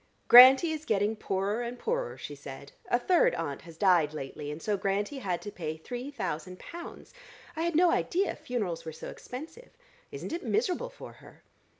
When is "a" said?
2.89-2.97